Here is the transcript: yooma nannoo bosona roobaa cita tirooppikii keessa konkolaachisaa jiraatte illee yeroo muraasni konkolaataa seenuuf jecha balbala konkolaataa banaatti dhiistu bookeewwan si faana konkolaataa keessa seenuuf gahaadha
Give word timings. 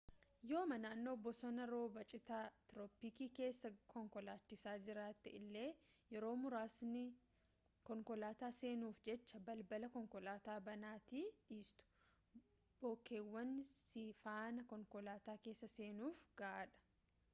yooma 0.49 0.75
nannoo 0.83 1.11
bosona 1.25 1.63
roobaa 1.73 2.03
cita 2.11 2.37
tirooppikii 2.69 3.27
keessa 3.39 3.69
konkolaachisaa 3.93 4.73
jiraatte 4.87 5.33
illee 5.39 5.67
yeroo 6.15 6.31
muraasni 6.45 7.03
konkolaataa 7.91 8.49
seenuuf 8.61 9.01
jecha 9.09 9.43
balbala 9.51 9.89
konkolaataa 9.97 10.57
banaatti 10.69 11.21
dhiistu 11.51 11.91
bookeewwan 12.87 13.53
si 13.71 14.07
faana 14.23 14.65
konkolaataa 14.75 15.37
keessa 15.45 15.71
seenuuf 15.75 16.23
gahaadha 16.43 16.83